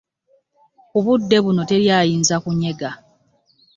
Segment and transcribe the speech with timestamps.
[0.89, 2.89] Ku budde buno teri ayinza kunyega.